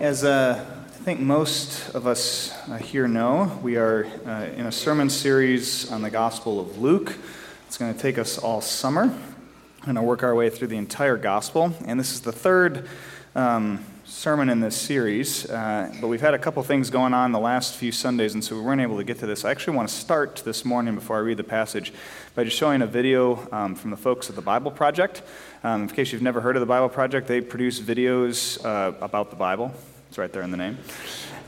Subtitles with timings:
[0.00, 4.72] As uh, I think most of us uh, here know, we are uh, in a
[4.72, 7.16] sermon series on the Gospel of Luke.
[7.66, 9.06] It's going to take us all summer.
[9.06, 12.90] We're going to work our way through the entire Gospel, and this is the third
[13.34, 15.50] um, sermon in this series.
[15.50, 18.54] Uh, but we've had a couple things going on the last few Sundays, and so
[18.54, 19.44] we weren't able to get to this.
[19.44, 21.92] I actually want to start this morning before I read the passage
[22.36, 25.22] by just showing a video um, from the folks at the Bible Project.
[25.64, 29.30] Um, in case you've never heard of the Bible Project, they produce videos uh, about
[29.30, 29.74] the Bible.
[30.08, 30.78] It's right there in the name.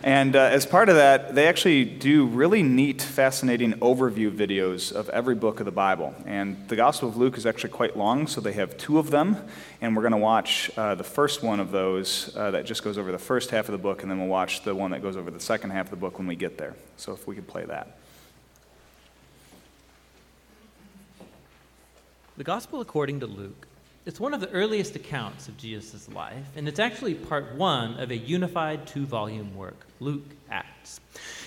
[0.02, 5.08] And uh, as part of that, they actually do really neat, fascinating overview videos of
[5.08, 6.14] every book of the Bible.
[6.24, 9.36] And the Gospel of Luke is actually quite long, so they have two of them.
[9.80, 12.96] And we're going to watch uh, the first one of those uh, that just goes
[12.96, 15.16] over the first half of the book, and then we'll watch the one that goes
[15.16, 16.76] over the second half of the book when we get there.
[16.96, 17.98] So if we could play that.
[22.36, 23.67] The Gospel according to Luke
[24.08, 28.10] it's one of the earliest accounts of Jesus' life, and it's actually part one of
[28.10, 31.00] a unified two volume work, Luke Acts.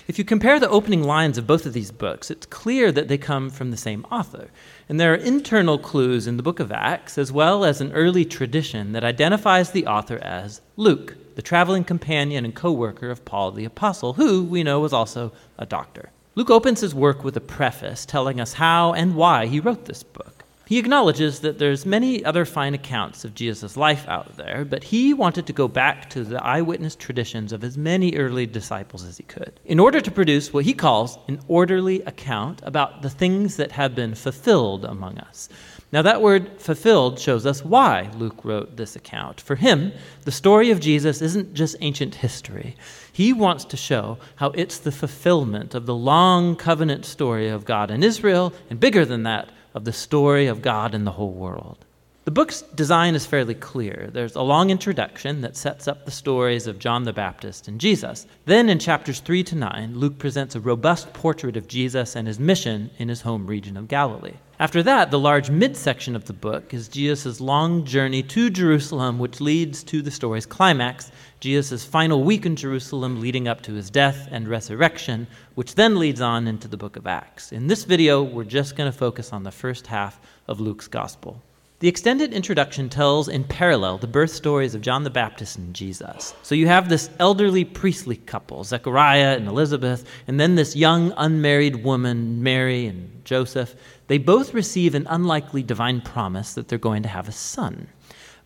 [0.06, 3.18] If you compare the opening lines of both of these books, it's clear that they
[3.18, 4.48] come from the same author.
[4.88, 8.24] And there are internal clues in the book of Acts, as well as an early
[8.24, 13.50] tradition that identifies the author as Luke, the traveling companion and co worker of Paul
[13.50, 16.10] the Apostle, who we know was also a doctor.
[16.36, 20.04] Luke opens his work with a preface telling us how and why he wrote this
[20.04, 20.31] book.
[20.72, 25.12] He acknowledges that there's many other fine accounts of Jesus' life out there, but he
[25.12, 29.22] wanted to go back to the eyewitness traditions of as many early disciples as he
[29.24, 33.72] could, in order to produce what he calls an orderly account about the things that
[33.72, 35.50] have been fulfilled among us.
[35.92, 39.42] Now, that word fulfilled shows us why Luke wrote this account.
[39.42, 39.92] For him,
[40.24, 42.76] the story of Jesus isn't just ancient history.
[43.12, 47.90] He wants to show how it's the fulfillment of the long covenant story of God
[47.90, 51.84] and Israel, and bigger than that, of the story of God in the whole world.
[52.24, 54.08] The book's design is fairly clear.
[54.12, 58.28] There's a long introduction that sets up the stories of John the Baptist and Jesus.
[58.44, 62.38] Then, in chapters 3 to 9, Luke presents a robust portrait of Jesus and his
[62.38, 64.36] mission in his home region of Galilee.
[64.60, 69.40] After that, the large midsection of the book is Jesus' long journey to Jerusalem, which
[69.40, 71.10] leads to the story's climax
[71.42, 75.26] Jesus' final week in Jerusalem leading up to his death and resurrection,
[75.56, 77.50] which then leads on into the book of Acts.
[77.50, 81.42] In this video, we're just going to focus on the first half of Luke's gospel.
[81.80, 86.32] The extended introduction tells in parallel the birth stories of John the Baptist and Jesus.
[86.44, 91.82] So you have this elderly priestly couple, Zechariah and Elizabeth, and then this young unmarried
[91.82, 93.74] woman, Mary and Joseph.
[94.06, 97.88] They both receive an unlikely divine promise that they're going to have a son.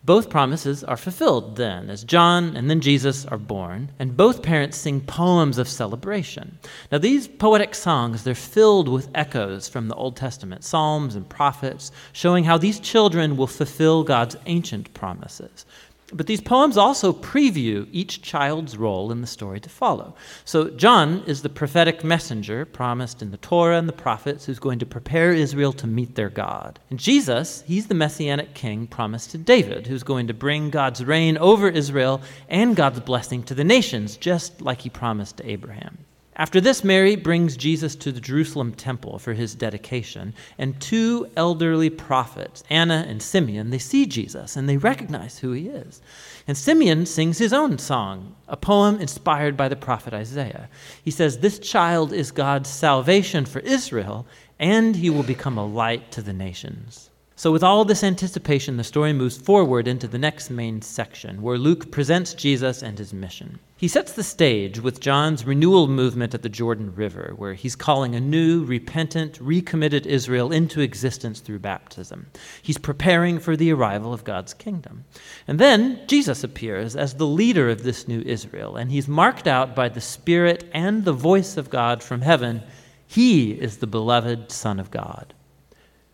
[0.07, 4.77] Both promises are fulfilled then, as John and then Jesus are born, and both parents
[4.77, 6.59] sing poems of celebration.
[6.89, 11.91] Now, these poetic songs, they're filled with echoes from the Old Testament, psalms and prophets,
[12.13, 15.65] showing how these children will fulfill God's ancient promises.
[16.13, 20.15] But these poems also preview each child's role in the story to follow.
[20.45, 24.79] So, John is the prophetic messenger promised in the Torah and the prophets who's going
[24.79, 26.79] to prepare Israel to meet their God.
[26.89, 31.37] And Jesus, he's the messianic king promised to David, who's going to bring God's reign
[31.39, 35.97] over Israel and God's blessing to the nations, just like he promised to Abraham.
[36.39, 41.89] After this, Mary brings Jesus to the Jerusalem temple for his dedication, and two elderly
[41.89, 45.99] prophets, Anna and Simeon, they see Jesus and they recognize who he is.
[46.47, 50.69] And Simeon sings his own song, a poem inspired by the prophet Isaiah.
[51.03, 54.27] He says, This child is God's salvation for Israel,
[54.59, 57.09] and he will become a light to the nations.
[57.39, 61.59] So, with all this anticipation, the story moves forward into the next main section, where
[61.59, 63.59] Luke presents Jesus and his mission.
[63.77, 68.15] He sets the stage with John's renewal movement at the Jordan River, where he's calling
[68.15, 72.25] a new, repentant, recommitted Israel into existence through baptism.
[72.63, 75.05] He's preparing for the arrival of God's kingdom.
[75.47, 79.75] And then Jesus appears as the leader of this new Israel, and he's marked out
[79.75, 82.63] by the Spirit and the voice of God from heaven.
[83.05, 85.35] He is the beloved Son of God.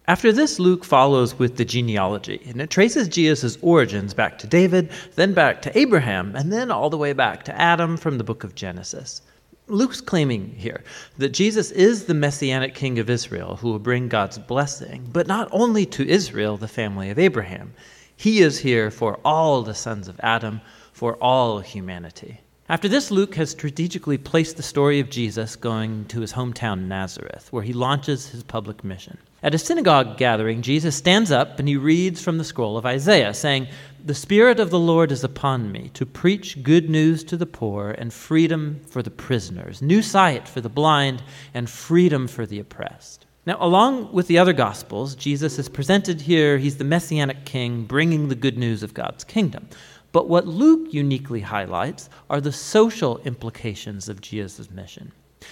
[0.05, 4.89] After this, Luke follows with the genealogy, and it traces Jesus' origins back to David,
[5.15, 8.43] then back to Abraham, and then all the way back to Adam from the book
[8.43, 9.21] of Genesis.
[9.67, 10.83] Luke's claiming here
[11.17, 15.47] that Jesus is the messianic king of Israel who will bring God's blessing, but not
[15.53, 17.73] only to Israel, the family of Abraham.
[18.17, 20.59] He is here for all the sons of Adam,
[20.91, 22.41] for all humanity.
[22.67, 27.47] After this, Luke has strategically placed the story of Jesus going to his hometown Nazareth,
[27.51, 29.17] where he launches his public mission.
[29.43, 33.33] At a synagogue gathering, Jesus stands up and he reads from the scroll of Isaiah,
[33.33, 33.67] saying,
[34.05, 37.91] The Spirit of the Lord is upon me to preach good news to the poor
[37.91, 41.23] and freedom for the prisoners, new sight for the blind
[41.53, 43.25] and freedom for the oppressed.
[43.45, 48.29] Now, along with the other Gospels, Jesus is presented here, he's the Messianic King bringing
[48.29, 49.67] the good news of God's kingdom.
[50.13, 55.11] But what Luke uniquely highlights are the social implications of Jesus' mission.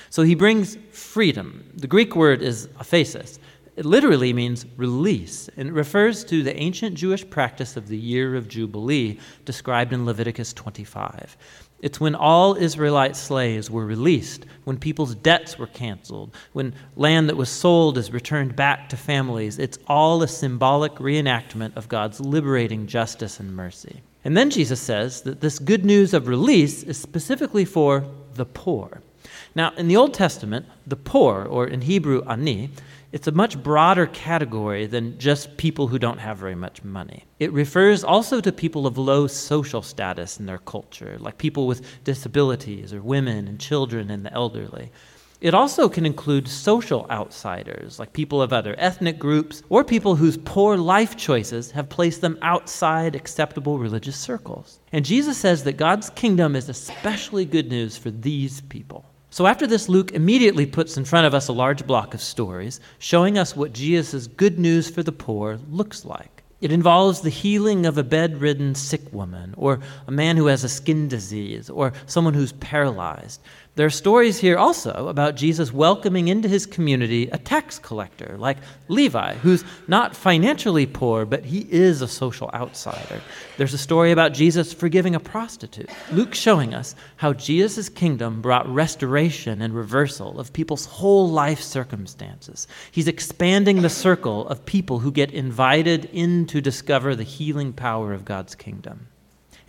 [0.09, 1.65] So he brings freedom.
[1.75, 3.39] The Greek word is aphesis.
[3.77, 8.35] It literally means release, and it refers to the ancient Jewish practice of the year
[8.35, 11.37] of Jubilee described in Leviticus 25.
[11.81, 17.37] It's when all Israelite slaves were released, when people's debts were canceled, when land that
[17.37, 19.57] was sold is returned back to families.
[19.57, 24.01] It's all a symbolic reenactment of God's liberating justice and mercy.
[24.23, 29.01] And then Jesus says that this good news of release is specifically for the poor.
[29.55, 32.69] Now, in the Old Testament, the poor, or in Hebrew, ani,
[33.11, 37.25] it's a much broader category than just people who don't have very much money.
[37.39, 42.03] It refers also to people of low social status in their culture, like people with
[42.03, 44.91] disabilities or women and children and the elderly.
[45.41, 50.37] It also can include social outsiders, like people of other ethnic groups, or people whose
[50.37, 54.79] poor life choices have placed them outside acceptable religious circles.
[54.91, 59.10] And Jesus says that God's kingdom is especially good news for these people.
[59.33, 62.81] So after this, Luke immediately puts in front of us a large block of stories
[62.99, 66.43] showing us what Jesus' good news for the poor looks like.
[66.59, 70.69] It involves the healing of a bedridden sick woman, or a man who has a
[70.69, 73.39] skin disease, or someone who's paralyzed.
[73.75, 78.57] There are stories here also about Jesus welcoming into his community a tax collector like
[78.89, 83.21] Levi, who's not financially poor, but he is a social outsider.
[83.55, 85.89] There's a story about Jesus forgiving a prostitute.
[86.11, 92.67] Luke showing us how Jesus' kingdom brought restoration and reversal of people's whole life circumstances.
[92.91, 98.11] He's expanding the circle of people who get invited in to discover the healing power
[98.11, 99.07] of God's kingdom.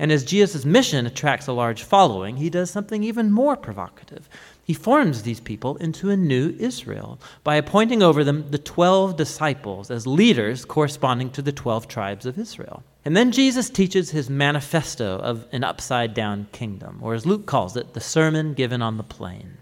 [0.02, 4.28] And as Jesus' mission attracts a large following, he does something even more provocative.
[4.64, 9.92] He forms these people into a new Israel by appointing over them the 12 disciples
[9.92, 12.82] as leaders corresponding to the 12 tribes of Israel.
[13.04, 17.76] And then Jesus teaches his manifesto of an upside down kingdom, or as Luke calls
[17.76, 19.56] it, the sermon given on the plain.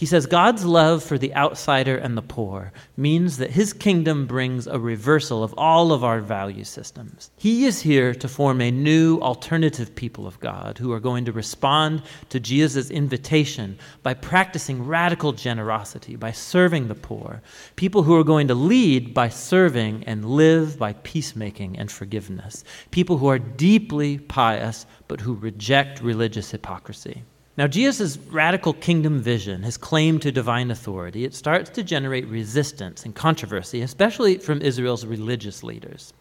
[0.00, 4.66] He says God's love for the outsider and the poor means that his kingdom brings
[4.66, 7.30] a reversal of all of our value systems.
[7.36, 11.32] He is here to form a new alternative people of God who are going to
[11.32, 17.42] respond to Jesus' invitation by practicing radical generosity, by serving the poor.
[17.76, 22.64] People who are going to lead by serving and live by peacemaking and forgiveness.
[22.90, 27.22] People who are deeply pious but who reject religious hypocrisy.
[27.56, 33.04] Now, Jesus' radical kingdom vision, his claim to divine authority, it starts to generate resistance
[33.04, 36.12] and controversy, especially from Israel's religious leaders.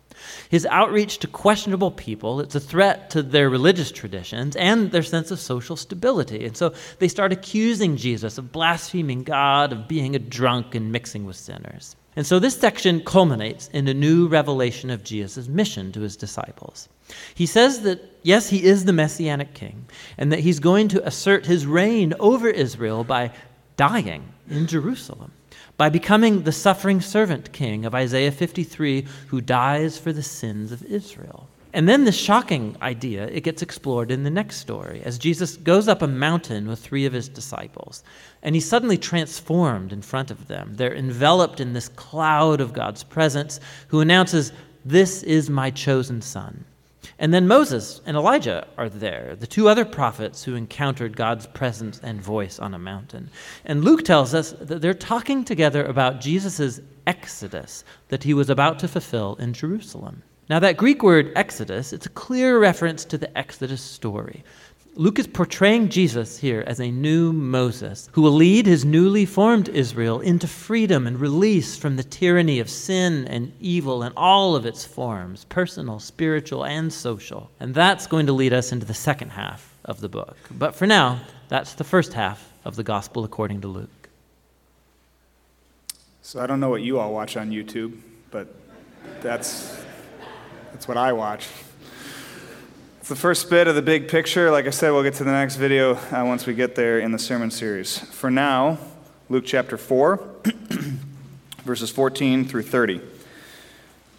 [0.50, 5.32] His outreach to questionable people, it's a threat to their religious traditions and their sense
[5.32, 6.46] of social stability.
[6.46, 11.26] And so they start accusing Jesus of blaspheming God, of being a drunk and mixing
[11.26, 11.96] with sinners.
[12.16, 16.90] And so this section culminates in a new revelation of Jesus' mission to his disciples.
[17.34, 19.86] He says that, yes, he is the messianic king,
[20.18, 23.32] and that he's going to assert his reign over Israel by
[23.78, 25.32] dying in Jerusalem,
[25.78, 30.84] by becoming the suffering servant king of Isaiah 53, who dies for the sins of
[30.84, 31.48] Israel.
[31.72, 35.88] And then the shocking idea, it gets explored in the next story as Jesus goes
[35.88, 38.04] up a mountain with three of his disciples.
[38.42, 40.72] And he's suddenly transformed in front of them.
[40.74, 44.52] They're enveloped in this cloud of God's presence, who announces,
[44.84, 46.66] This is my chosen son.
[47.20, 52.00] And then Moses and Elijah are there, the two other prophets who encountered God's presence
[52.02, 53.30] and voice on a mountain.
[53.66, 58.80] And Luke tells us that they're talking together about Jesus' exodus that he was about
[58.80, 60.24] to fulfill in Jerusalem.
[60.50, 64.44] Now, that Greek word exodus, it's a clear reference to the Exodus story.
[64.96, 69.70] Luke is portraying Jesus here as a new Moses who will lead his newly formed
[69.70, 74.66] Israel into freedom and release from the tyranny of sin and evil in all of
[74.66, 77.52] its forms personal, spiritual, and social.
[77.60, 80.36] And that's going to lead us into the second half of the book.
[80.50, 84.10] But for now, that's the first half of the Gospel according to Luke.
[86.24, 88.00] So I don't know what you all watch on YouTube,
[88.32, 88.48] but
[89.22, 89.86] that's
[90.80, 91.46] that's what I watch.
[93.02, 94.50] It's the first bit of the big picture.
[94.50, 97.12] Like I said, we'll get to the next video uh, once we get there in
[97.12, 97.98] the sermon series.
[97.98, 98.78] For now,
[99.28, 100.36] Luke chapter 4,
[101.66, 103.02] verses 14 through 30.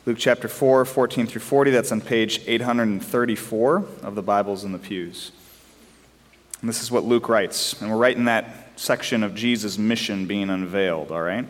[0.05, 1.71] Luke chapter 4, 14 through 40.
[1.71, 5.33] That's on page 834 of the Bibles in the pews.
[6.61, 7.81] And this is what Luke writes.
[7.81, 11.47] And we're right in that section of Jesus' mission being unveiled, all right?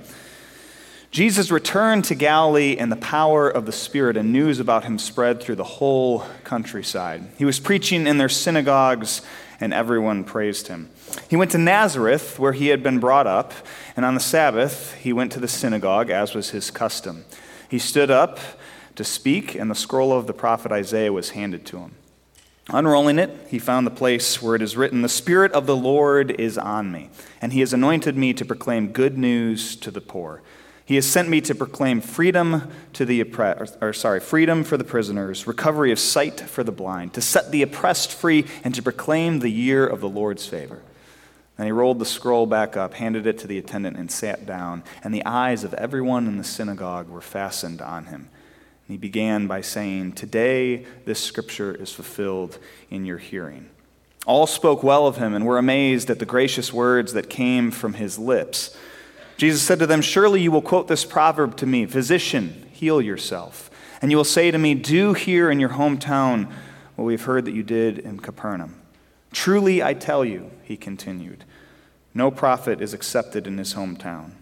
[1.10, 5.40] Jesus returned to Galilee in the power of the Spirit, and news about him spread
[5.40, 7.24] through the whole countryside.
[7.36, 9.20] He was preaching in their synagogues,
[9.58, 10.88] and everyone praised him.
[11.28, 13.52] He went to Nazareth, where he had been brought up,
[13.96, 17.24] and on the Sabbath he went to the synagogue, as was his custom.
[17.68, 18.38] He stood up
[18.94, 21.96] to speak, and the scroll of the prophet Isaiah was handed to him.
[22.68, 26.30] Unrolling it, he found the place where it is written, The Spirit of the Lord
[26.30, 27.10] is on me,
[27.42, 30.40] and he has anointed me to proclaim good news to the poor.
[30.90, 34.76] He has sent me to proclaim freedom to the oppressed, or, or sorry, freedom for
[34.76, 38.82] the prisoners, recovery of sight for the blind, to set the oppressed free, and to
[38.82, 40.82] proclaim the year of the Lord's favor.
[41.56, 44.82] Then he rolled the scroll back up, handed it to the attendant, and sat down,
[45.04, 48.28] and the eyes of everyone in the synagogue were fastened on him.
[48.88, 52.58] And he began by saying, Today this scripture is fulfilled
[52.90, 53.70] in your hearing.
[54.26, 57.94] All spoke well of him and were amazed at the gracious words that came from
[57.94, 58.76] his lips.
[59.40, 63.70] Jesus said to them, Surely you will quote this proverb to me Physician, heal yourself.
[64.02, 66.52] And you will say to me, Do here in your hometown
[66.94, 68.78] what we've heard that you did in Capernaum.
[69.32, 71.46] Truly I tell you, he continued,
[72.12, 74.32] no prophet is accepted in his hometown.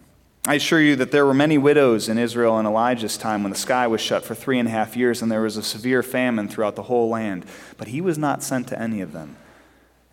[0.48, 3.58] I assure you that there were many widows in Israel in Elijah's time when the
[3.58, 6.48] sky was shut for three and a half years and there was a severe famine
[6.48, 7.46] throughout the whole land.
[7.76, 9.36] But he was not sent to any of them.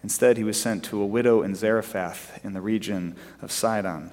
[0.03, 4.11] Instead, he was sent to a widow in Zarephath in the region of Sidon.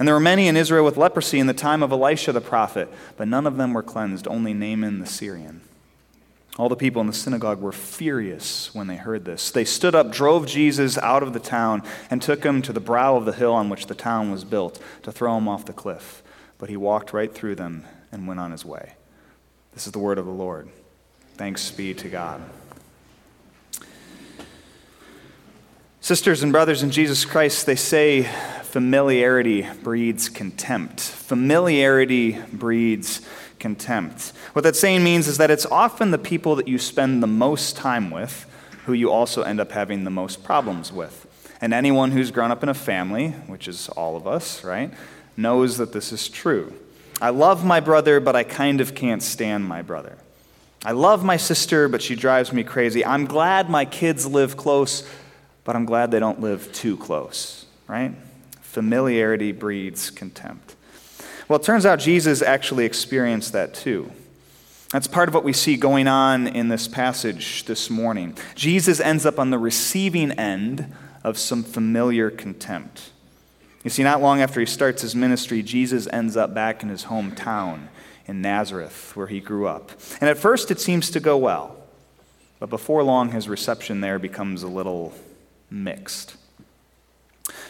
[0.00, 2.88] And there were many in Israel with leprosy in the time of Elisha the prophet,
[3.18, 5.60] but none of them were cleansed, only Naaman the Syrian.
[6.56, 9.50] All the people in the synagogue were furious when they heard this.
[9.50, 13.16] They stood up, drove Jesus out of the town, and took him to the brow
[13.16, 16.22] of the hill on which the town was built to throw him off the cliff.
[16.56, 18.94] But he walked right through them and went on his way.
[19.74, 20.70] This is the word of the Lord.
[21.34, 22.40] Thanks be to God.
[26.10, 28.24] Sisters and brothers in Jesus Christ, they say
[28.64, 30.98] familiarity breeds contempt.
[30.98, 33.20] Familiarity breeds
[33.60, 34.32] contempt.
[34.52, 37.76] What that saying means is that it's often the people that you spend the most
[37.76, 38.44] time with
[38.86, 41.28] who you also end up having the most problems with.
[41.60, 44.92] And anyone who's grown up in a family, which is all of us, right,
[45.36, 46.72] knows that this is true.
[47.22, 50.18] I love my brother, but I kind of can't stand my brother.
[50.84, 53.04] I love my sister, but she drives me crazy.
[53.04, 55.08] I'm glad my kids live close,
[55.70, 58.12] but I'm glad they don't live too close, right?
[58.60, 60.74] Familiarity breeds contempt.
[61.46, 64.10] Well, it turns out Jesus actually experienced that too.
[64.90, 68.36] That's part of what we see going on in this passage this morning.
[68.56, 73.10] Jesus ends up on the receiving end of some familiar contempt.
[73.84, 77.04] You see, not long after he starts his ministry, Jesus ends up back in his
[77.04, 77.82] hometown
[78.26, 79.92] in Nazareth, where he grew up.
[80.20, 81.76] And at first, it seems to go well.
[82.58, 85.14] But before long, his reception there becomes a little
[85.70, 86.36] mixed.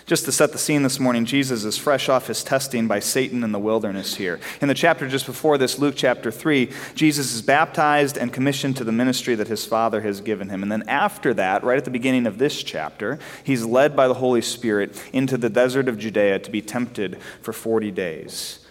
[0.06, 3.44] Just to set the scene this morning, Jesus is fresh off his testing by Satan
[3.44, 4.40] in the wilderness here.
[4.60, 8.84] In the chapter just before this, Luke chapter 3, Jesus is baptized and commissioned to
[8.84, 10.62] the ministry that his Father has given him.
[10.62, 14.14] And then after that, right at the beginning of this chapter, he's led by the
[14.14, 18.66] Holy Spirit into the desert of Judea to be tempted for 40 days.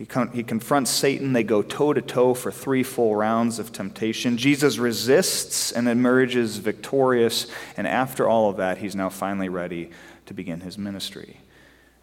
[0.00, 1.34] He, con- he confronts Satan.
[1.34, 4.38] They go toe to toe for three full rounds of temptation.
[4.38, 7.46] Jesus resists and emerges victorious.
[7.76, 9.90] And after all of that, he's now finally ready
[10.24, 11.40] to begin his ministry.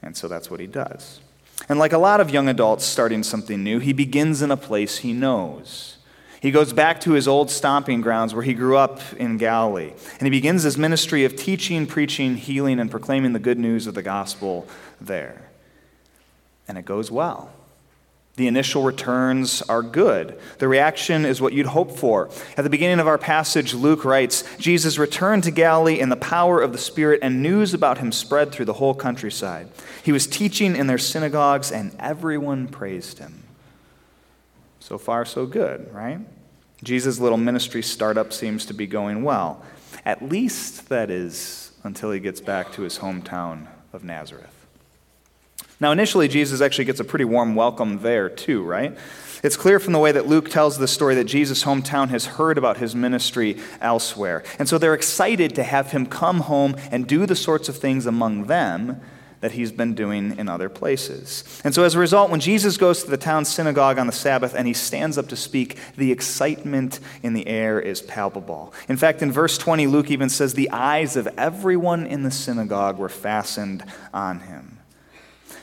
[0.03, 1.21] And so that's what he does.
[1.69, 4.99] And like a lot of young adults starting something new, he begins in a place
[4.99, 5.97] he knows.
[6.39, 9.93] He goes back to his old stomping grounds where he grew up in Galilee.
[10.19, 13.95] And he begins his ministry of teaching, preaching, healing, and proclaiming the good news of
[13.95, 14.67] the gospel
[15.01, 15.49] there.
[16.67, 17.53] And it goes well.
[18.37, 20.39] The initial returns are good.
[20.59, 22.29] The reaction is what you'd hope for.
[22.55, 26.61] At the beginning of our passage, Luke writes Jesus returned to Galilee in the power
[26.61, 29.69] of the Spirit, and news about him spread through the whole countryside.
[30.03, 33.43] He was teaching in their synagogues, and everyone praised him.
[34.79, 36.19] So far, so good, right?
[36.83, 39.65] Jesus' little ministry startup seems to be going well.
[40.05, 44.56] At least, that is, until he gets back to his hometown of Nazareth.
[45.79, 48.97] Now, initially, Jesus actually gets a pretty warm welcome there, too, right?
[49.43, 52.57] It's clear from the way that Luke tells the story that Jesus' hometown has heard
[52.57, 54.43] about his ministry elsewhere.
[54.57, 58.07] And so they're excited to have him come home and do the sorts of things
[58.07, 58.99] among them
[59.39, 61.43] that he's been doing in other places.
[61.63, 64.55] And so as a result, when Jesus goes to the town synagogue on the Sabbath
[64.55, 68.73] and he stands up to speak, the excitement in the air is palpable.
[68.89, 72.97] In fact, in verse 20, Luke even says the eyes of everyone in the synagogue
[72.97, 74.76] were fastened on him.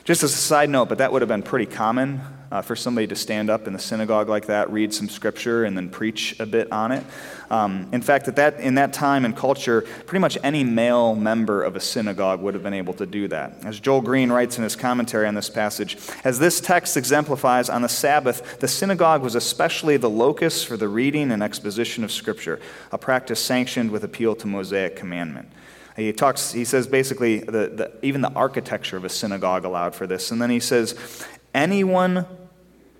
[0.05, 2.21] Just as a side note, but that would have been pretty common
[2.51, 5.75] uh, for somebody to stand up in the synagogue like that, read some scripture, and
[5.75, 7.03] then preach a bit on it.
[7.49, 11.63] Um, in fact, at that, in that time and culture, pretty much any male member
[11.63, 13.65] of a synagogue would have been able to do that.
[13.65, 17.81] As Joel Green writes in his commentary on this passage, as this text exemplifies, on
[17.81, 22.59] the Sabbath, the synagogue was especially the locus for the reading and exposition of Scripture,
[22.91, 25.49] a practice sanctioned with appeal to Mosaic commandment.
[25.95, 30.05] He talks, he says basically, the, the, even the architecture of a synagogue allowed for
[30.05, 30.31] this.
[30.31, 32.25] And then he says, anyone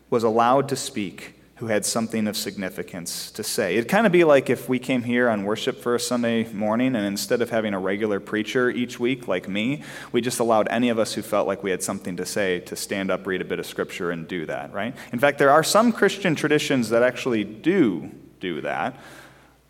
[0.10, 3.78] was allowed to speak who had something of significance to say.
[3.78, 6.96] It'd kind of be like if we came here on worship for a Sunday morning
[6.96, 10.90] and instead of having a regular preacher each week like me, we just allowed any
[10.90, 13.46] of us who felt like we had something to say to stand up, read a
[13.46, 14.94] bit of scripture, and do that, right?
[15.14, 18.12] In fact, there are some Christian traditions that actually do
[18.42, 19.00] do that.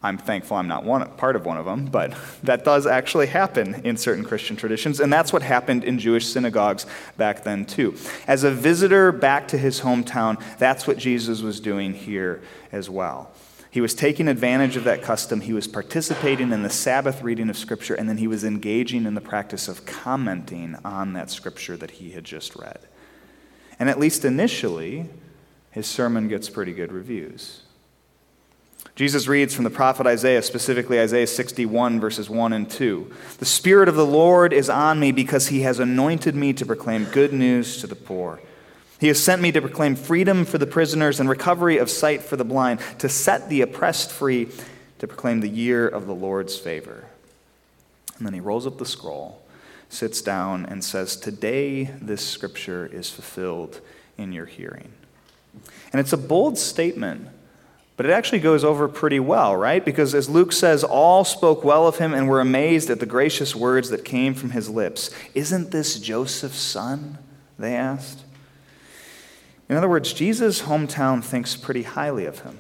[0.06, 3.82] I'm thankful I'm not one, part of one of them, but that does actually happen
[3.84, 6.86] in certain Christian traditions, and that's what happened in Jewish synagogues
[7.18, 7.98] back then, too.
[8.28, 13.32] As a visitor back to his hometown, that's what Jesus was doing here as well.
[13.72, 17.58] He was taking advantage of that custom, he was participating in the Sabbath reading of
[17.58, 21.92] Scripture, and then he was engaging in the practice of commenting on that Scripture that
[21.92, 22.80] he had just read.
[23.78, 25.10] And at least initially,
[25.72, 27.65] his sermon gets pretty good reviews.
[28.96, 33.12] Jesus reads from the prophet Isaiah, specifically Isaiah 61, verses 1 and 2.
[33.40, 37.04] The Spirit of the Lord is on me because he has anointed me to proclaim
[37.06, 38.40] good news to the poor.
[38.98, 42.38] He has sent me to proclaim freedom for the prisoners and recovery of sight for
[42.38, 44.48] the blind, to set the oppressed free,
[45.00, 47.04] to proclaim the year of the Lord's favor.
[48.18, 49.42] And then he rolls up the scroll,
[49.90, 53.82] sits down, and says, Today this scripture is fulfilled
[54.18, 54.94] in your hearing.
[55.92, 57.28] And it's a bold statement
[57.98, 59.84] but it actually goes over pretty well, right?
[59.84, 63.56] Because as Luke says, all spoke well of him and were amazed at the gracious
[63.56, 65.12] words that came from his lips.
[65.34, 67.18] Isn't this Joseph's son?
[67.58, 68.24] They asked.
[69.70, 72.58] In other words, Jesus' hometown thinks pretty highly of him.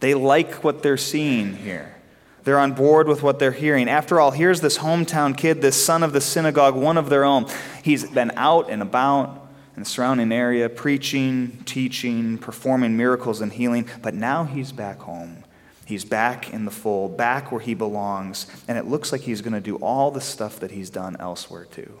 [0.00, 1.96] They like what they're seeing here.
[2.44, 3.88] They're on board with what they're hearing.
[3.88, 7.46] After all, here's this hometown kid, this son of the synagogue, one of their own.
[7.82, 9.41] He's been out and about
[9.76, 15.44] in the surrounding area, preaching, teaching, performing miracles and healing, but now he's back home.
[15.84, 19.54] He's back in the fold, back where he belongs, and it looks like he's going
[19.54, 21.98] to do all the stuff that he's done elsewhere too.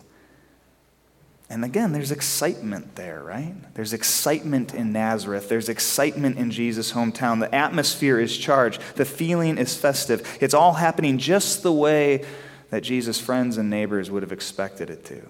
[1.50, 3.54] And again, there's excitement there, right?
[3.74, 5.50] There's excitement in Nazareth.
[5.50, 7.40] There's excitement in Jesus' hometown.
[7.40, 8.80] The atmosphere is charged.
[8.94, 10.38] The feeling is festive.
[10.40, 12.24] It's all happening just the way
[12.70, 15.28] that Jesus' friends and neighbors would have expected it to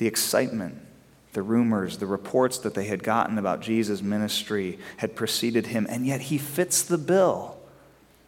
[0.00, 0.78] the excitement,
[1.34, 6.06] the rumors, the reports that they had gotten about Jesus' ministry had preceded him, and
[6.06, 7.58] yet he fits the bill.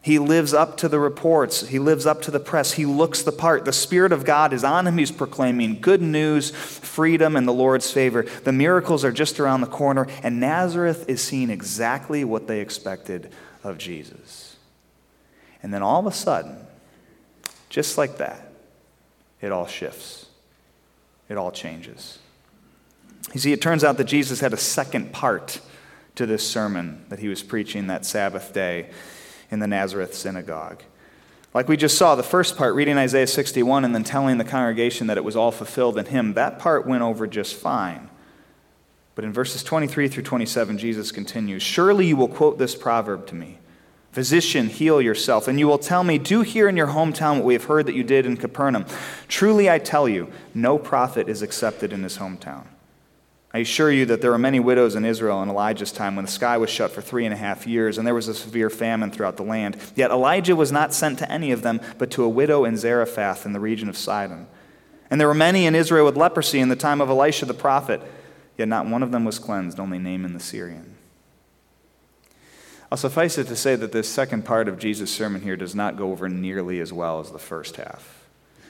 [0.02, 1.66] He lives up to the reports.
[1.68, 2.72] He lives up to the press.
[2.72, 3.64] He looks the part.
[3.64, 4.98] The Spirit of God is on him.
[4.98, 8.24] He's proclaiming good news, freedom, and the Lord's favor.
[8.44, 13.32] The miracles are just around the corner, and Nazareth is seeing exactly what they expected
[13.64, 14.56] of Jesus.
[15.62, 16.54] And then all of a sudden,
[17.70, 18.52] just like that,
[19.40, 20.26] it all shifts
[21.28, 22.18] it all changes.
[23.32, 25.60] You see, it turns out that Jesus had a second part
[26.16, 28.90] to this sermon that he was preaching that Sabbath day
[29.50, 30.82] in the Nazareth synagogue.
[31.54, 35.06] Like we just saw, the first part, reading Isaiah 61 and then telling the congregation
[35.08, 38.08] that it was all fulfilled in him, that part went over just fine.
[39.14, 43.34] But in verses 23 through 27, Jesus continues Surely you will quote this proverb to
[43.34, 43.58] me
[44.12, 45.48] Physician, heal yourself.
[45.48, 47.94] And you will tell me, Do here in your hometown what we have heard that
[47.94, 48.84] you did in Capernaum.
[49.26, 52.66] Truly I tell you, no prophet is accepted in his hometown.
[53.54, 56.30] I assure you that there were many widows in Israel in Elijah's time when the
[56.30, 59.10] sky was shut for three and a half years and there was a severe famine
[59.10, 59.76] throughout the land.
[59.94, 63.44] Yet Elijah was not sent to any of them, but to a widow in Zarephath
[63.44, 64.46] in the region of Sidon.
[65.10, 68.00] And there were many in Israel with leprosy in the time of Elisha the prophet,
[68.56, 70.91] yet not one of them was cleansed, only Naaman the Syrian.
[72.92, 75.96] I'll suffice it to say that this second part of Jesus' sermon here does not
[75.96, 78.26] go over nearly as well as the first half.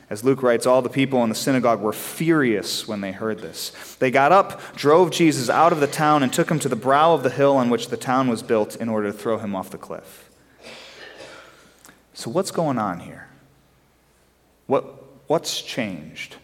[0.08, 3.70] As Luke writes, all the people in the synagogue were furious when they heard this.
[3.98, 7.14] They got up, drove Jesus out of the town, and took him to the brow
[7.14, 9.70] of the hill on which the town was built in order to throw him off
[9.70, 10.30] the cliff.
[12.14, 13.26] So, what's going on here?
[14.68, 14.84] What,
[15.26, 16.36] what's changed?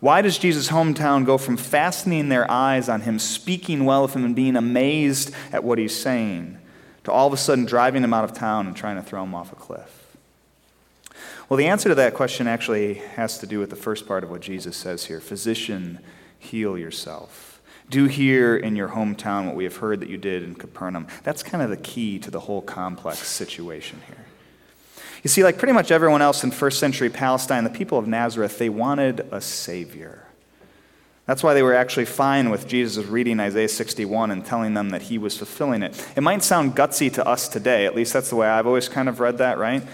[0.00, 4.24] Why does Jesus' hometown go from fastening their eyes on him, speaking well of him,
[4.24, 6.56] and being amazed at what he's saying,
[7.04, 9.34] to all of a sudden driving him out of town and trying to throw him
[9.34, 10.16] off a cliff?
[11.48, 14.30] Well, the answer to that question actually has to do with the first part of
[14.30, 15.98] what Jesus says here Physician,
[16.38, 17.60] heal yourself.
[17.88, 21.08] Do here in your hometown what we have heard that you did in Capernaum.
[21.24, 24.24] That's kind of the key to the whole complex situation here.
[25.24, 28.58] You see, like pretty much everyone else in first century Palestine, the people of Nazareth,
[28.58, 30.26] they wanted a Savior.
[31.30, 35.02] That's why they were actually fine with Jesus reading Isaiah 61 and telling them that
[35.02, 36.12] he was fulfilling it.
[36.16, 39.08] It might sound gutsy to us today, at least that's the way I've always kind
[39.08, 39.84] of read that, right?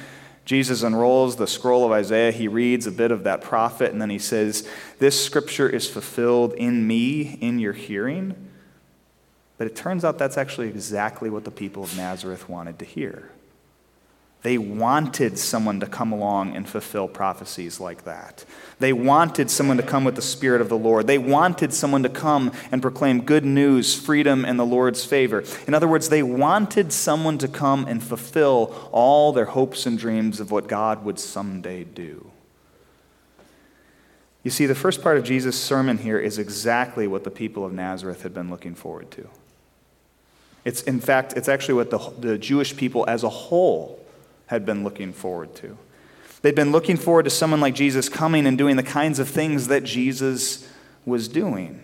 [0.47, 4.09] Jesus unrolls the scroll of Isaiah, he reads a bit of that prophet, and then
[4.09, 4.67] he says,
[4.99, 8.35] This scripture is fulfilled in me, in your hearing.
[9.59, 13.31] But it turns out that's actually exactly what the people of Nazareth wanted to hear.
[14.47, 18.45] They wanted someone to come along and fulfill prophecies like that.
[18.79, 21.09] They wanted someone to come with the Spirit of the Lord.
[21.09, 25.43] They wanted someone to come and proclaim good news, freedom, and the Lord's favor.
[25.67, 30.39] In other words, they wanted someone to come and fulfill all their hopes and dreams
[30.39, 32.31] of what God would someday do.
[34.45, 37.73] You see, the first part of Jesus' sermon here is exactly what the people of
[37.73, 39.29] Nazareth had been looking forward to.
[40.65, 44.06] It's, in fact, it's actually what the, the Jewish people as a whole
[44.47, 45.77] had been looking forward to.
[46.43, 49.69] They'd been looking forward to someone like Jesus coming and doing the kinds of things
[49.69, 50.69] that Jesus
[51.05, 51.83] was doing.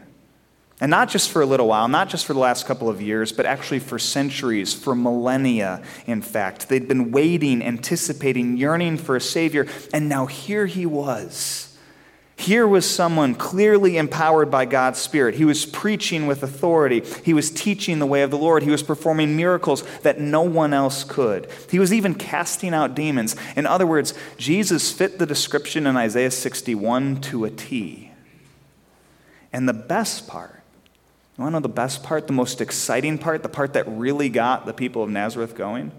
[0.81, 3.33] And not just for a little while, not just for the last couple of years,
[3.33, 6.69] but actually for centuries, for millennia, in fact.
[6.69, 11.72] They'd been waiting, anticipating, yearning for a Savior, and now here he was
[12.43, 15.37] here was someone clearly empowered by God's Spirit.
[15.37, 17.03] He was preaching with authority.
[17.25, 18.63] He was teaching the way of the Lord.
[18.63, 21.49] He was performing miracles that no one else could.
[21.71, 23.37] He was even casting out demons.
[23.57, 28.11] In other words, Jesus fit the description in Isaiah 61 to a T.
[29.53, 30.63] And the best part,
[31.37, 34.29] you want to know the best part, the most exciting part, the part that really
[34.29, 35.93] got the people of Nazareth going?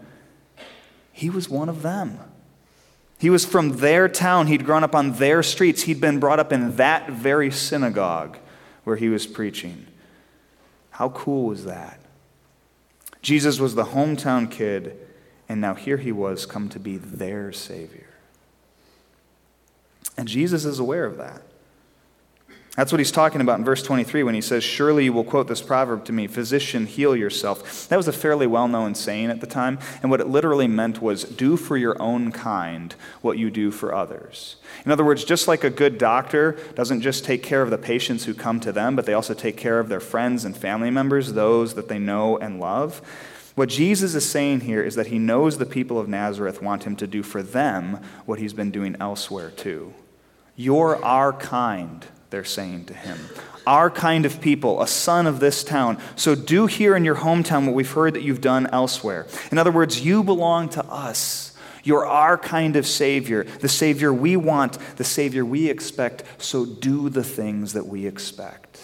[1.12, 2.19] He was one of them.
[3.23, 4.47] He was from their town.
[4.47, 5.83] He'd grown up on their streets.
[5.83, 8.38] He'd been brought up in that very synagogue
[8.83, 9.88] where he was preaching.
[10.89, 12.01] How cool was that?
[13.21, 14.97] Jesus was the hometown kid,
[15.47, 18.09] and now here he was come to be their Savior.
[20.17, 21.43] And Jesus is aware of that.
[22.75, 25.47] That's what he's talking about in verse 23 when he says, Surely you will quote
[25.47, 27.88] this proverb to me, Physician, heal yourself.
[27.88, 30.99] That was a fairly well known saying at the time, and what it literally meant
[30.99, 34.55] was, Do for your own kind what you do for others.
[34.86, 38.25] In other words, just like a good doctor doesn't just take care of the patients
[38.25, 41.33] who come to them, but they also take care of their friends and family members,
[41.33, 43.03] those that they know and love.
[43.53, 46.95] What Jesus is saying here is that he knows the people of Nazareth want him
[46.95, 49.93] to do for them what he's been doing elsewhere too.
[50.55, 53.19] You're our kind they're saying to him.
[53.67, 56.00] Our kind of people, a son of this town.
[56.15, 59.28] So do here in your hometown what we've heard that you've done elsewhere.
[59.52, 61.56] In other words, you belong to us.
[61.84, 66.24] You're our kind of Savior, the Savior we want, the Savior we expect.
[66.39, 68.80] So do the things that we expect.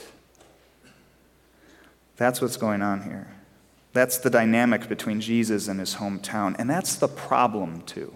[2.18, 3.28] That's what's going on here.
[3.94, 6.56] That's the dynamic between Jesus and his hometown.
[6.60, 8.14] And that's the problem, too.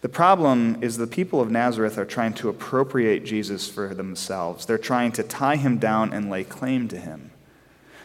[0.00, 4.64] The problem is the people of Nazareth are trying to appropriate Jesus for themselves.
[4.64, 7.32] They're trying to tie him down and lay claim to him.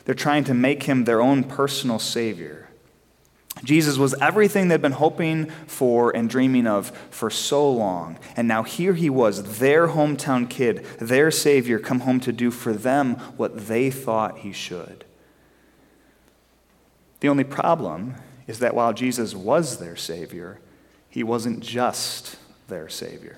[0.05, 2.69] They're trying to make him their own personal Savior.
[3.63, 8.17] Jesus was everything they'd been hoping for and dreaming of for so long.
[8.35, 12.73] And now here he was, their hometown kid, their Savior, come home to do for
[12.73, 15.05] them what they thought he should.
[17.19, 18.15] The only problem
[18.47, 20.59] is that while Jesus was their Savior,
[21.13, 22.37] he wasn't just
[22.69, 23.37] their Savior.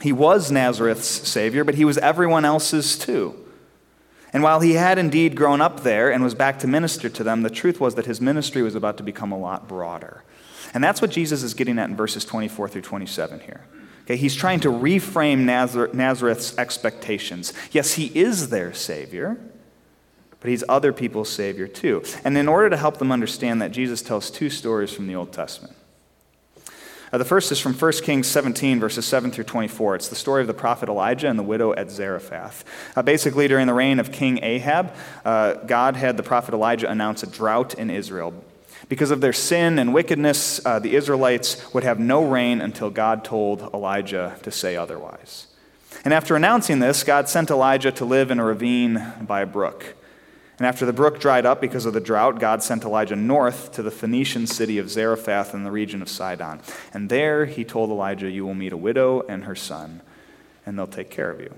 [0.00, 3.34] He was Nazareth's Savior, but he was everyone else's too.
[4.32, 7.42] And while he had indeed grown up there and was back to minister to them,
[7.42, 10.22] the truth was that his ministry was about to become a lot broader.
[10.72, 13.62] And that's what Jesus is getting at in verses 24 through 27 here.
[14.04, 17.52] Okay, he's trying to reframe Nazareth's expectations.
[17.72, 19.36] Yes, he is their Savior,
[20.38, 22.04] but he's other people's Savior too.
[22.22, 25.32] And in order to help them understand that, Jesus tells two stories from the Old
[25.32, 25.74] Testament.
[27.12, 29.96] Uh, the first is from 1 Kings 17, verses 7 through 24.
[29.96, 32.64] It's the story of the prophet Elijah and the widow at Zarephath.
[32.96, 37.22] Uh, basically, during the reign of King Ahab, uh, God had the prophet Elijah announce
[37.22, 38.32] a drought in Israel.
[38.88, 43.24] Because of their sin and wickedness, uh, the Israelites would have no rain until God
[43.24, 45.48] told Elijah to say otherwise.
[46.06, 49.96] And after announcing this, God sent Elijah to live in a ravine by a brook.
[50.62, 53.82] And after the brook dried up because of the drought, God sent Elijah north to
[53.82, 56.60] the Phoenician city of Zarephath in the region of Sidon.
[56.94, 60.02] And there he told Elijah, You will meet a widow and her son,
[60.64, 61.52] and they'll take care of you.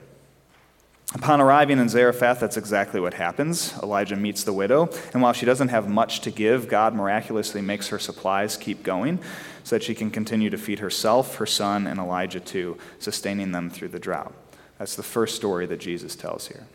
[1.14, 3.74] Upon arriving in Zarephath, that's exactly what happens.
[3.82, 7.88] Elijah meets the widow, and while she doesn't have much to give, God miraculously makes
[7.88, 9.18] her supplies keep going
[9.64, 13.68] so that she can continue to feed herself, her son, and Elijah too, sustaining them
[13.68, 14.32] through the drought.
[14.78, 16.66] That's the first story that Jesus tells here.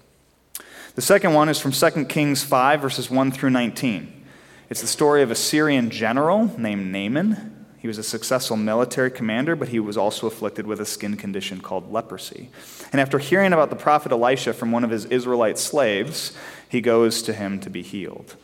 [1.00, 4.26] The second one is from 2 Kings 5, verses 1 through 19.
[4.70, 7.68] It's the story of a Syrian general named Naaman.
[7.78, 11.62] He was a successful military commander, but he was also afflicted with a skin condition
[11.62, 12.50] called leprosy.
[12.92, 16.34] And after hearing about the prophet Elisha from one of his Israelite slaves,
[16.68, 18.36] he goes to him to be healed.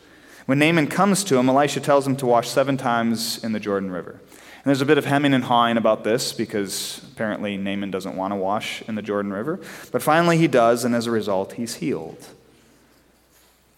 [0.46, 3.90] When Naaman comes to him, Elisha tells him to wash seven times in the Jordan
[3.90, 4.12] River.
[4.12, 8.32] And there's a bit of hemming and hawing about this because apparently Naaman doesn't want
[8.32, 9.60] to wash in the Jordan River.
[9.92, 12.30] But finally he does, and as a result, he's healed.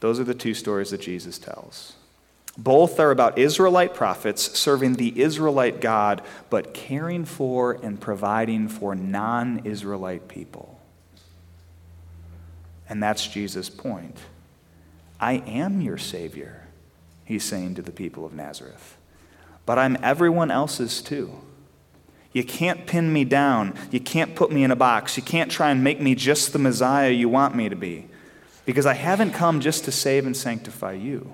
[0.01, 1.95] Those are the two stories that Jesus tells.
[2.57, 8.97] Both are about Israelite prophets serving the Israelite God, but caring for and providing for
[8.97, 10.81] non Israelite people.
[12.89, 14.17] And that's Jesus' point.
[15.21, 16.67] I am your Savior,
[17.25, 18.97] he's saying to the people of Nazareth,
[19.67, 21.33] but I'm everyone else's too.
[22.33, 23.75] You can't pin me down.
[23.91, 25.17] You can't put me in a box.
[25.17, 28.08] You can't try and make me just the Messiah you want me to be.
[28.68, 31.33] Because I haven't come just to save and sanctify you.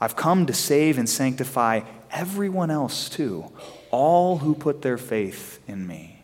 [0.00, 3.52] I've come to save and sanctify everyone else too,
[3.90, 6.22] all who put their faith in me.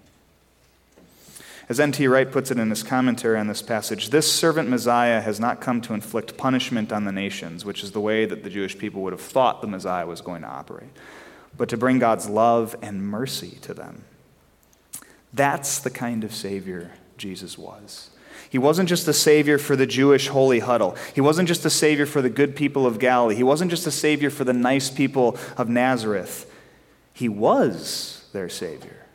[1.69, 2.09] As N.T.
[2.09, 5.83] Wright puts it in his commentary on this passage, this servant Messiah has not come
[5.83, 9.13] to inflict punishment on the nations, which is the way that the Jewish people would
[9.13, 10.89] have thought the Messiah was going to operate
[11.55, 14.05] but to bring God's love and mercy to them.
[15.35, 18.09] That's the kind of Savior Jesus was.
[18.55, 20.97] He wasn't just a Savior for the Jewish holy huddle.
[21.13, 23.35] He wasn't just a Savior for the good people of Galilee.
[23.35, 26.49] He wasn't just a Savior for the nice people of Nazareth.
[27.13, 29.07] He was their Savior.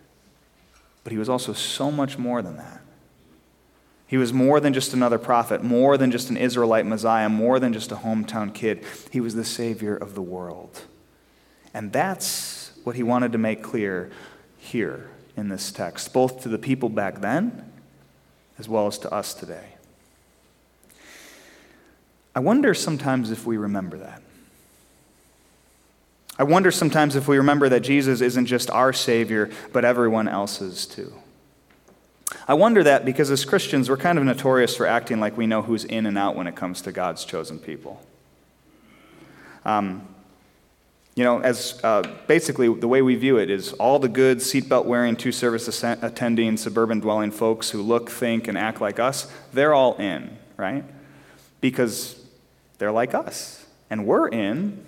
[1.06, 2.82] But He was also so much more than that.
[4.08, 7.72] He was more than just another prophet, more than just an Israelite Messiah, more than
[7.72, 8.84] just a hometown kid.
[9.10, 10.82] He was the Savior of the world.
[11.74, 14.12] And that's what he wanted to make clear
[14.58, 17.69] here in this text, both to the people back then
[18.60, 19.76] as well as to us today.
[22.36, 24.22] I wonder sometimes if we remember that.
[26.38, 30.86] I wonder sometimes if we remember that Jesus isn't just our Savior, but everyone else's
[30.86, 31.14] too.
[32.48, 35.62] I wonder that because as Christians, we're kind of notorious for acting like we know
[35.62, 38.02] who's in and out when it comes to God's chosen people.
[39.66, 40.08] Um,
[41.20, 44.86] you know, as uh, basically the way we view it is all the good seatbelt
[44.86, 49.74] wearing, two service attending, suburban dwelling folks who look, think, and act like us, they're
[49.74, 50.86] all in, right?
[51.60, 52.26] Because
[52.78, 54.86] they're like us, and we're in.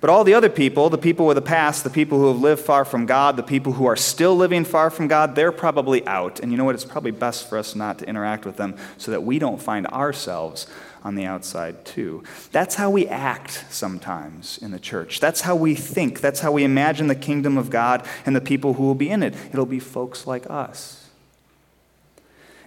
[0.00, 2.62] But all the other people, the people with the past, the people who have lived
[2.62, 6.38] far from God, the people who are still living far from God, they're probably out.
[6.38, 6.76] And you know what?
[6.76, 9.88] It's probably best for us not to interact with them so that we don't find
[9.88, 10.68] ourselves
[11.02, 12.22] on the outside, too.
[12.52, 15.18] That's how we act sometimes in the church.
[15.18, 16.20] That's how we think.
[16.20, 19.24] That's how we imagine the kingdom of God and the people who will be in
[19.24, 19.34] it.
[19.52, 21.08] It'll be folks like us.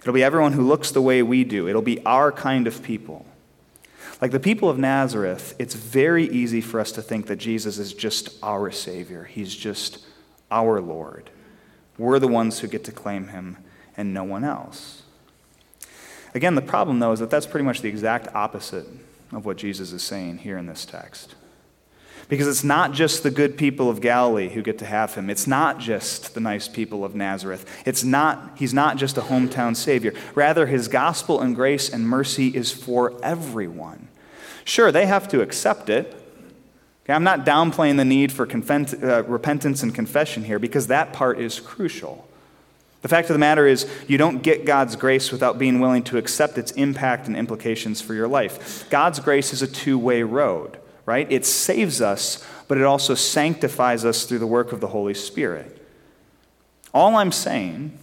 [0.02, 1.68] It'll be everyone who looks the way we do.
[1.68, 3.24] It'll be our kind of people.
[4.22, 7.92] Like the people of Nazareth, it's very easy for us to think that Jesus is
[7.92, 9.24] just our Savior.
[9.24, 9.98] He's just
[10.48, 11.28] our Lord.
[11.98, 13.56] We're the ones who get to claim Him
[13.96, 15.02] and no one else.
[16.36, 18.86] Again, the problem, though, is that that's pretty much the exact opposite
[19.32, 21.34] of what Jesus is saying here in this text.
[22.28, 25.30] Because it's not just the good people of Galilee who get to have him.
[25.30, 27.66] It's not just the nice people of Nazareth.
[27.84, 30.14] It's not, he's not just a hometown savior.
[30.36, 34.08] Rather, his gospel and grace and mercy is for everyone.
[34.64, 36.14] Sure, they have to accept it.
[37.04, 41.40] Okay, I'm not downplaying the need for uh, repentance and confession here because that part
[41.40, 42.28] is crucial.
[43.02, 46.18] The fact of the matter is, you don't get God's grace without being willing to
[46.18, 48.88] accept its impact and implications for your life.
[48.88, 51.30] God's grace is a two way road, right?
[51.30, 55.84] It saves us, but it also sanctifies us through the work of the Holy Spirit.
[56.94, 57.98] All I'm saying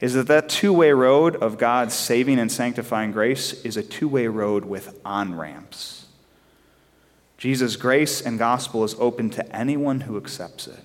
[0.00, 4.06] is that that two way road of God's saving and sanctifying grace is a two
[4.06, 6.03] way road with on ramps.
[7.44, 10.80] Jesus' grace and gospel is open to anyone who accepts it.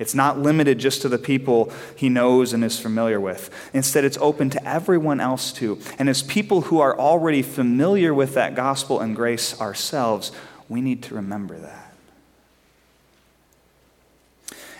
[0.00, 3.50] It's not limited just to the people he knows and is familiar with.
[3.72, 5.78] Instead, it's open to everyone else too.
[5.96, 10.32] And as people who are already familiar with that gospel and grace ourselves,
[10.68, 11.94] we need to remember that.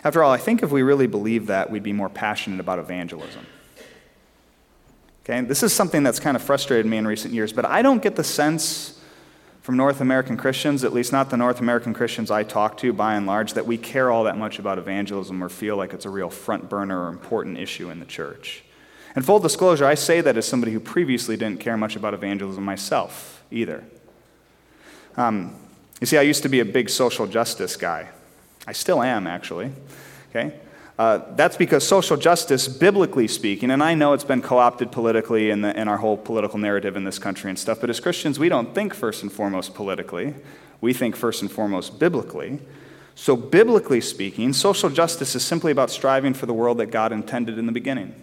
[0.03, 3.45] After all, I think if we really believe that, we'd be more passionate about evangelism.
[5.23, 8.03] Okay, this is something that's kind of frustrated me in recent years, but I don't
[8.03, 8.96] get the sense
[9.67, 13.15] from North American Christians, at least not the North American Christians I talk to by
[13.15, 16.09] and large, that we care all that much about evangelism or feel like it's a
[16.09, 18.63] real front burner or important issue in the church.
[19.13, 22.63] And full disclosure, I say that as somebody who previously didn't care much about evangelism
[22.63, 23.83] myself either.
[25.17, 25.53] Um,
[25.99, 28.07] you see, I used to be a big social justice guy.
[28.65, 29.73] I still am, actually.
[30.29, 30.57] Okay?
[30.97, 35.51] Uh, that's because social justice, biblically speaking, and I know it's been co opted politically
[35.51, 38.39] in, the, in our whole political narrative in this country and stuff, but as Christians,
[38.39, 40.33] we don't think first and foremost politically.
[40.81, 42.59] We think first and foremost biblically.
[43.13, 47.57] So, biblically speaking, social justice is simply about striving for the world that God intended
[47.57, 48.15] in the beginning.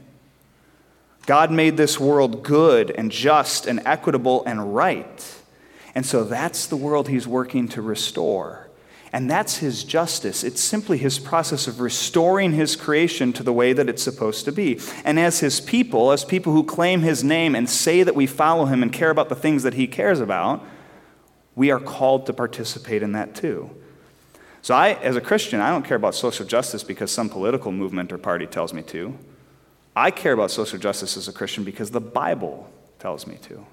[1.27, 5.35] God made this world good and just and equitable and right.
[5.95, 8.64] And so that's the world He's working to restore.
[9.15, 10.43] And that's his justice.
[10.43, 14.51] It's simply his process of restoring his creation to the way that it's supposed to
[14.51, 14.81] be.
[15.05, 18.65] And as his people, as people who claim his name and say that we follow
[18.65, 20.67] him and care about the things that he cares about,
[21.55, 23.71] We are called to participate in that too.
[24.63, 28.13] So, I, as a Christian, I don't care about social justice because some political movement
[28.13, 29.17] or party tells me to.
[29.95, 33.65] I care about social justice as a Christian because the Bible tells me to.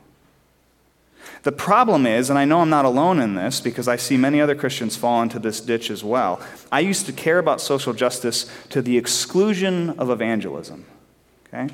[1.44, 4.40] The problem is, and I know I'm not alone in this because I see many
[4.40, 6.40] other Christians fall into this ditch as well.
[6.72, 10.86] I used to care about social justice to the exclusion of evangelism.
[11.48, 11.74] Okay?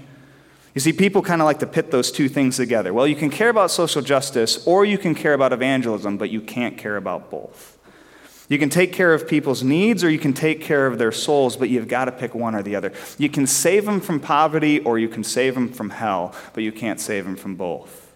[0.73, 2.93] You see, people kind of like to pit those two things together.
[2.93, 6.39] Well, you can care about social justice or you can care about evangelism, but you
[6.39, 7.77] can't care about both.
[8.47, 11.57] You can take care of people's needs or you can take care of their souls,
[11.57, 12.93] but you've got to pick one or the other.
[13.17, 16.71] You can save them from poverty or you can save them from hell, but you
[16.71, 18.07] can't save them from both.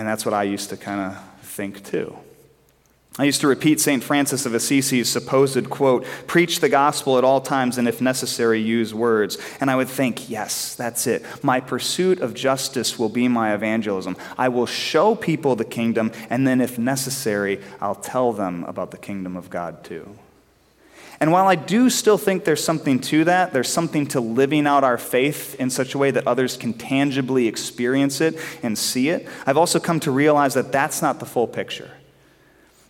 [0.00, 2.16] And that's what I used to kind of think too.
[3.18, 4.02] I used to repeat St.
[4.02, 8.94] Francis of Assisi's supposed quote, preach the gospel at all times and if necessary, use
[8.94, 9.36] words.
[9.60, 11.22] And I would think, yes, that's it.
[11.44, 14.16] My pursuit of justice will be my evangelism.
[14.38, 18.96] I will show people the kingdom, and then if necessary, I'll tell them about the
[18.96, 20.16] kingdom of God too.
[21.20, 24.84] And while I do still think there's something to that, there's something to living out
[24.84, 29.28] our faith in such a way that others can tangibly experience it and see it,
[29.46, 31.90] I've also come to realize that that's not the full picture.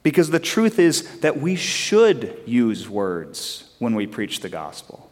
[0.04, 5.10] Because the truth is that we should use words when we preach the gospel.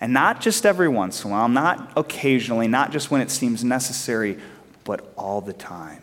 [0.00, 3.64] And not just every once in a while, not occasionally, not just when it seems
[3.64, 4.38] necessary,
[4.84, 6.02] but all the time.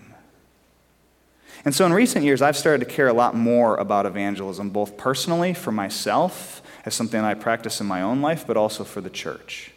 [1.65, 4.97] And so in recent years, I've started to care a lot more about evangelism, both
[4.97, 9.09] personally for myself, as something I practice in my own life, but also for the
[9.09, 9.71] church.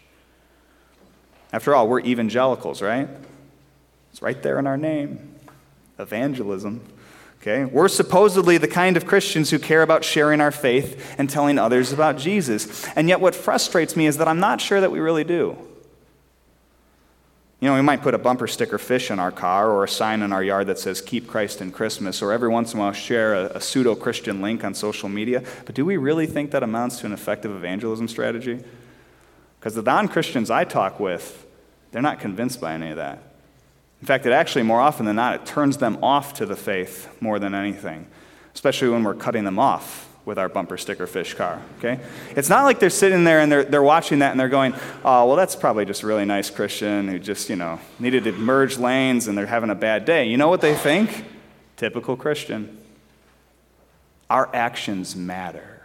[1.51, 3.09] After all, we're evangelicals, right?
[4.13, 5.35] It's right there in our name
[5.99, 6.81] evangelism.
[7.41, 7.65] Okay?
[7.65, 11.93] We're supposedly the kind of Christians who care about sharing our faith and telling others
[11.93, 12.87] about Jesus.
[12.97, 15.57] And yet, what frustrates me is that I'm not sure that we really do.
[17.61, 20.23] You know, we might put a bumper sticker fish in our car or a sign
[20.23, 22.93] in our yard that says, Keep Christ in Christmas, or every once in a while
[22.93, 25.43] share a, a pseudo Christian link on social media.
[25.67, 28.63] But do we really think that amounts to an effective evangelism strategy?
[29.59, 31.47] Because the non Christians I talk with,
[31.91, 33.23] they're not convinced by any of that.
[34.01, 37.09] In fact, it actually, more often than not, it turns them off to the faith
[37.21, 38.07] more than anything,
[38.55, 41.99] especially when we're cutting them off with our bumper sticker fish car, okay?
[42.37, 45.27] It's not like they're sitting there and they're, they're watching that and they're going, oh,
[45.27, 48.77] well, that's probably just a really nice Christian who just, you know, needed to merge
[48.77, 50.27] lanes and they're having a bad day.
[50.27, 51.25] You know what they think?
[51.79, 52.77] Typical Christian.
[54.29, 55.83] Our actions matter.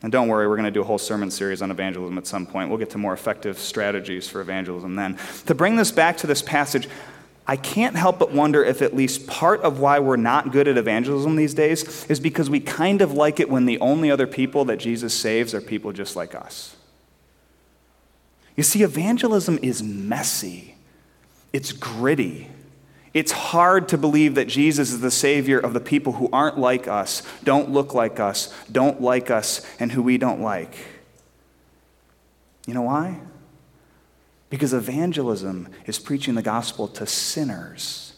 [0.00, 2.46] And don't worry, we're going to do a whole sermon series on evangelism at some
[2.46, 2.70] point.
[2.70, 5.18] We'll get to more effective strategies for evangelism then.
[5.44, 6.88] To bring this back to this passage,
[7.48, 10.76] I can't help but wonder if at least part of why we're not good at
[10.76, 14.64] evangelism these days is because we kind of like it when the only other people
[14.64, 16.74] that Jesus saves are people just like us.
[18.56, 20.74] You see, evangelism is messy,
[21.52, 22.50] it's gritty.
[23.14, 26.86] It's hard to believe that Jesus is the Savior of the people who aren't like
[26.86, 30.76] us, don't look like us, don't like us, and who we don't like.
[32.66, 33.18] You know why?
[34.56, 38.14] Because evangelism is preaching the gospel to sinners.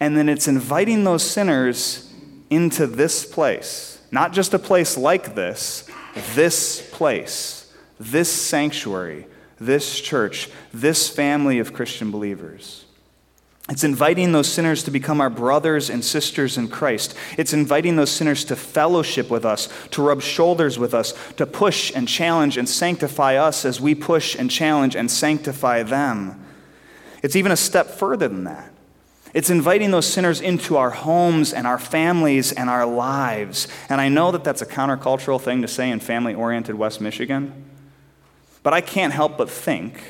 [0.00, 2.10] And then it's inviting those sinners
[2.48, 4.00] into this place.
[4.10, 5.86] Not just a place like this,
[6.34, 9.26] this place, this sanctuary,
[9.60, 12.86] this church, this family of Christian believers.
[13.70, 17.14] It's inviting those sinners to become our brothers and sisters in Christ.
[17.36, 21.92] It's inviting those sinners to fellowship with us, to rub shoulders with us, to push
[21.94, 26.42] and challenge and sanctify us as we push and challenge and sanctify them.
[27.22, 28.72] It's even a step further than that.
[29.34, 33.68] It's inviting those sinners into our homes and our families and our lives.
[33.90, 37.66] And I know that that's a countercultural thing to say in family oriented West Michigan,
[38.62, 40.00] but I can't help but think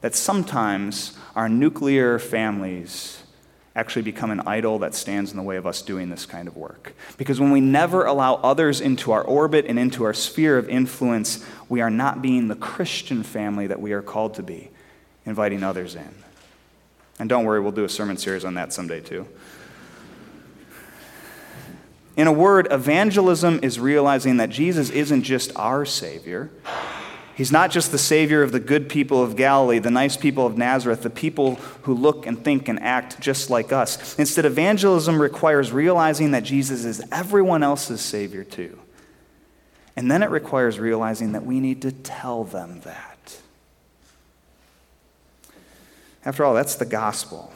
[0.00, 3.22] that sometimes our nuclear families
[3.74, 6.56] actually become an idol that stands in the way of us doing this kind of
[6.56, 6.92] work.
[7.16, 11.44] Because when we never allow others into our orbit and into our sphere of influence,
[11.68, 14.70] we are not being the Christian family that we are called to be,
[15.24, 16.14] inviting others in.
[17.18, 19.26] And don't worry, we'll do a sermon series on that someday too.
[22.14, 26.50] In a word, evangelism is realizing that Jesus isn't just our Savior,
[27.34, 30.58] He's not just the Savior of the good people of Galilee, the nice people of
[30.58, 34.18] Nazareth, the people who look and think and act just like us.
[34.18, 38.78] Instead, evangelism requires realizing that Jesus is everyone else's Savior too.
[39.96, 43.38] And then it requires realizing that we need to tell them that.
[46.24, 47.52] After all, that's the gospel.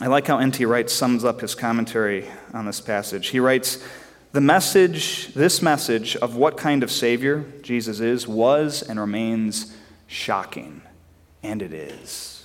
[0.00, 0.64] I like how N.T.
[0.66, 3.28] Wright sums up his commentary on this passage.
[3.28, 3.82] He writes,
[4.36, 9.74] the message, this message of what kind of Savior Jesus is, was and remains
[10.06, 10.82] shocking.
[11.42, 12.44] And it is.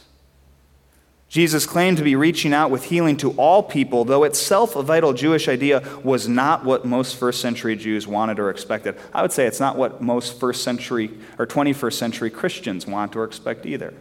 [1.27, 5.11] Jesus claimed to be reaching out with healing to all people, though itself a vital
[5.11, 8.97] Jewish idea was not what most first century Jews wanted or expected.
[9.13, 13.25] I would say it's not what most first century or 21st century Christians want or
[13.25, 13.93] expect either.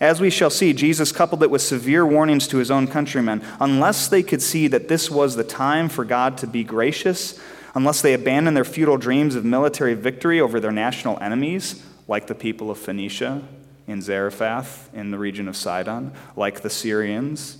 [0.00, 3.42] As we shall see, Jesus coupled it with severe warnings to his own countrymen.
[3.58, 7.40] Unless they could see that this was the time for God to be gracious,
[7.74, 12.34] unless they abandoned their futile dreams of military victory over their national enemies, like the
[12.34, 13.42] people of Phoenicia
[13.88, 17.58] in Zarephath in the region of Sidon, like the Syrians,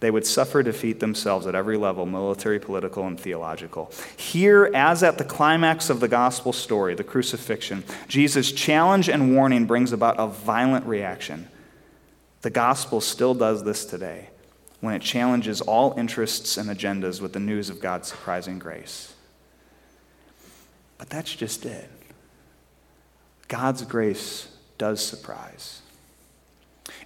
[0.00, 3.92] they would suffer defeat themselves at every level military, political, and theological.
[4.16, 9.66] Here, as at the climax of the gospel story, the crucifixion, Jesus' challenge and warning
[9.66, 11.48] brings about a violent reaction.
[12.42, 14.30] The gospel still does this today
[14.80, 19.14] when it challenges all interests and agendas with the news of God's surprising grace.
[20.96, 21.90] But that's just it.
[23.48, 25.82] God's grace does surprise.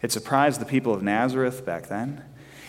[0.03, 2.22] It surprised the people of Nazareth back then.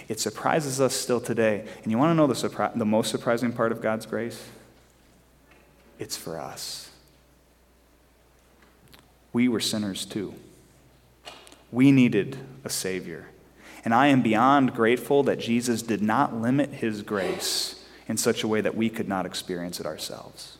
[0.07, 1.67] It surprises us still today.
[1.83, 4.47] And you want to know the, surpri- the most surprising part of God's grace?
[5.99, 6.89] It's for us.
[9.33, 10.33] We were sinners too.
[11.75, 13.25] We needed a Savior.
[13.83, 18.47] And I am beyond grateful that Jesus did not limit his grace in such a
[18.47, 20.57] way that we could not experience it ourselves.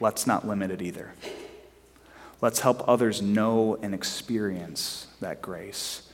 [0.00, 1.12] Let's not limit it either.
[2.40, 6.10] Let's help others know and experience that grace.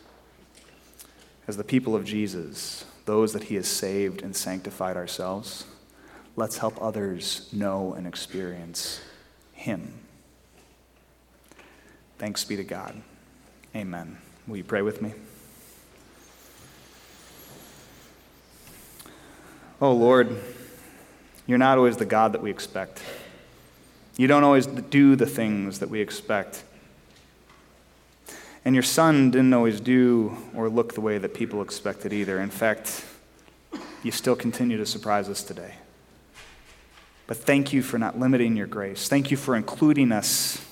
[1.47, 5.67] As the people of Jesus, those that he has saved and sanctified ourselves,
[6.35, 9.01] let's help others know and experience
[9.53, 10.01] him.
[12.19, 12.95] Thanks be to God.
[13.75, 14.19] Amen.
[14.47, 15.13] Will you pray with me?
[19.81, 20.37] Oh Lord,
[21.47, 23.03] you're not always the God that we expect.
[24.17, 26.63] You don't always do the things that we expect.
[28.65, 32.41] And your son didn't always do or look the way that people expected either.
[32.41, 33.05] In fact,
[34.03, 35.75] you still continue to surprise us today.
[37.27, 39.09] But thank you for not limiting your grace.
[39.09, 40.65] Thank you for including us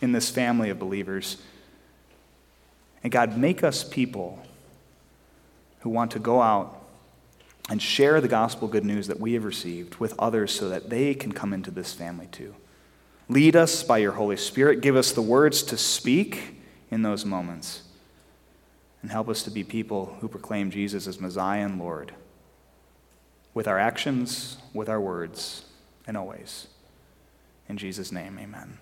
[0.00, 1.36] in this family of believers.
[3.02, 4.42] And God, make us people
[5.80, 6.76] who want to go out
[7.68, 11.14] and share the gospel good news that we have received with others so that they
[11.14, 12.54] can come into this family too.
[13.28, 14.80] Lead us by your Holy Spirit.
[14.80, 16.56] Give us the words to speak
[16.90, 17.82] in those moments.
[19.02, 22.12] And help us to be people who proclaim Jesus as Messiah and Lord
[23.54, 25.64] with our actions, with our words,
[26.06, 26.66] and always.
[27.68, 28.78] In Jesus' name, amen.